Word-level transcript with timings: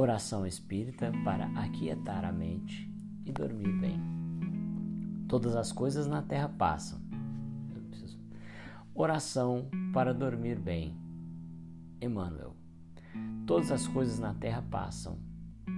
Oração 0.00 0.46
espírita 0.46 1.10
para 1.24 1.46
aquietar 1.60 2.24
a 2.24 2.30
mente 2.30 2.88
e 3.26 3.32
dormir 3.32 3.72
bem. 3.80 4.00
Todas 5.26 5.56
as 5.56 5.72
coisas 5.72 6.06
na 6.06 6.22
terra 6.22 6.48
passam. 6.48 7.00
Oração 8.94 9.68
para 9.92 10.14
dormir 10.14 10.56
bem. 10.56 10.96
Emmanuel. 12.00 12.54
Todas 13.44 13.72
as 13.72 13.88
coisas 13.88 14.20
na 14.20 14.32
terra 14.34 14.62
passam. 14.62 15.18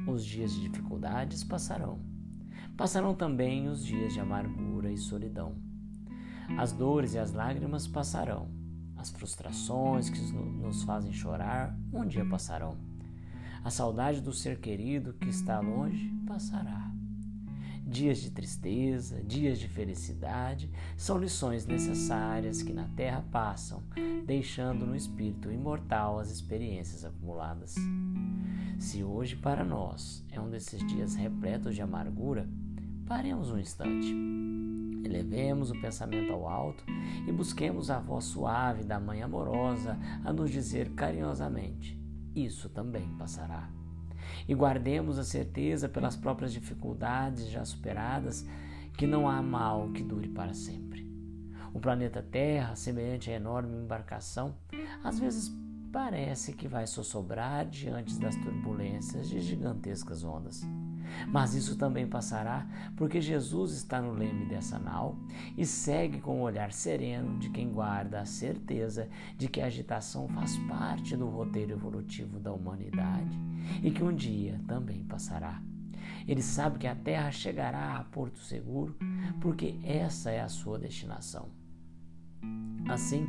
Os 0.07 0.23
dias 0.23 0.52
de 0.52 0.68
dificuldades 0.68 1.43
passarão. 1.43 1.98
Passarão 2.77 3.14
também 3.14 3.68
os 3.68 3.82
dias 3.82 4.12
de 4.12 4.21
amargura 4.21 4.93
e 4.93 4.99
solidão. 4.99 5.55
As 6.58 6.72
dores 6.72 7.14
e 7.14 7.18
as 7.18 7.32
lágrimas 7.32 7.89
passarão. 7.89 8.50
As 8.99 9.08
frustrações 9.08 10.11
que 10.11 10.21
nos 10.30 10.82
fazem 10.82 11.11
chorar 11.11 11.75
um 11.91 12.07
dia 12.07 12.27
passarão. 12.27 12.89
A 13.63 13.69
saudade 13.69 14.23
do 14.23 14.32
ser 14.32 14.59
querido 14.59 15.13
que 15.13 15.29
está 15.29 15.61
longe 15.61 16.11
passará. 16.27 16.91
Dias 17.86 18.19
de 18.19 18.31
tristeza, 18.31 19.23
dias 19.23 19.59
de 19.59 19.69
felicidade 19.69 20.71
são 20.96 21.19
lições 21.19 21.67
necessárias 21.67 22.63
que 22.63 22.73
na 22.73 22.89
terra 22.96 23.23
passam, 23.31 23.83
deixando 24.25 24.86
no 24.86 24.96
espírito 24.96 25.50
imortal 25.50 26.19
as 26.19 26.31
experiências 26.31 27.05
acumuladas. 27.05 27.75
Se 28.79 29.05
hoje 29.05 29.36
para 29.36 29.63
nós 29.63 30.25
é 30.31 30.41
um 30.41 30.49
desses 30.49 30.86
dias 30.86 31.14
repletos 31.14 31.75
de 31.75 31.83
amargura, 31.83 32.48
paremos 33.06 33.50
um 33.50 33.58
instante. 33.58 34.14
Elevemos 35.05 35.70
o 35.70 35.81
pensamento 35.83 36.33
ao 36.33 36.48
alto 36.48 36.83
e 37.27 37.33
busquemos 37.33 37.91
a 37.91 37.98
voz 37.98 38.24
suave 38.24 38.84
da 38.84 38.98
Mãe 38.98 39.22
amorosa 39.22 39.98
a 40.24 40.33
nos 40.33 40.50
dizer 40.50 40.91
carinhosamente: 40.92 41.99
Isso 42.34 42.69
também 42.69 43.09
passará. 43.17 43.69
E 44.48 44.55
guardemos 44.55 45.19
a 45.19 45.25
certeza 45.25 45.89
pelas 45.89 46.17
próprias 46.17 46.53
dificuldades 46.53 47.48
já 47.48 47.64
superadas 47.64 48.47
que 48.97 49.06
não 49.06 49.28
há 49.28 49.42
mal 49.42 49.91
que 49.91 50.03
dure 50.03 50.28
para 50.28 50.53
sempre. 50.55 51.08
O 51.73 51.81
planeta 51.81 52.23
Terra, 52.23 52.75
semelhante 52.75 53.31
à 53.31 53.34
enorme 53.34 53.77
embarcação, 53.77 54.55
às 55.05 55.19
vezes 55.19 55.53
parece 55.92 56.53
que 56.53 56.69
vai 56.69 56.86
sossobrar 56.86 57.67
diante 57.67 58.19
das 58.19 58.36
turbulências 58.36 59.28
de 59.28 59.41
gigantescas 59.41 60.25
ondas. 60.25 60.62
Mas 61.28 61.54
isso 61.54 61.76
também 61.76 62.06
passará, 62.06 62.66
porque 62.96 63.20
Jesus 63.20 63.72
está 63.72 64.00
no 64.00 64.12
leme 64.12 64.46
dessa 64.46 64.78
nau 64.78 65.16
e 65.56 65.64
segue 65.66 66.20
com 66.20 66.40
o 66.40 66.42
olhar 66.42 66.72
sereno 66.72 67.38
de 67.38 67.50
quem 67.50 67.70
guarda 67.70 68.20
a 68.20 68.24
certeza 68.24 69.08
de 69.36 69.48
que 69.48 69.60
a 69.60 69.66
agitação 69.66 70.28
faz 70.28 70.56
parte 70.68 71.16
do 71.16 71.28
roteiro 71.28 71.72
evolutivo 71.72 72.38
da 72.38 72.52
humanidade 72.52 73.38
e 73.82 73.90
que 73.90 74.02
um 74.02 74.14
dia 74.14 74.60
também 74.66 75.04
passará. 75.04 75.60
Ele 76.26 76.42
sabe 76.42 76.78
que 76.78 76.86
a 76.86 76.94
terra 76.94 77.30
chegará 77.30 77.96
a 77.96 78.04
porto 78.04 78.38
seguro, 78.38 78.96
porque 79.40 79.78
essa 79.82 80.30
é 80.30 80.40
a 80.40 80.48
sua 80.48 80.78
destinação. 80.78 81.48
Assim, 82.88 83.26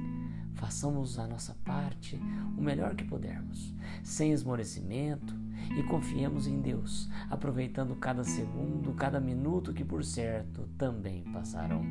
façamos 0.54 1.18
a 1.18 1.28
nossa 1.28 1.56
parte 1.64 2.20
o 2.58 2.62
melhor 2.62 2.96
que 2.96 3.04
pudermos, 3.04 3.74
sem 4.04 4.32
esmorecimento, 4.32 5.36
e 5.78 5.84
confiemos 5.84 6.48
em 6.48 6.62
Deus, 6.62 7.10
aproveitando 7.30 7.96
cada 7.96 8.24
segundo, 8.24 8.94
cada 8.94 9.20
minuto 9.20 9.74
que 9.74 9.84
por 9.84 10.04
certo 10.04 10.68
também 10.78 11.24
passarão. 11.32 11.82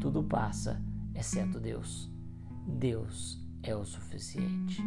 Tudo 0.00 0.22
passa, 0.22 0.80
exceto 1.14 1.60
Deus. 1.60 2.10
Deus 2.66 3.38
é 3.62 3.74
o 3.74 3.84
suficiente. 3.84 4.82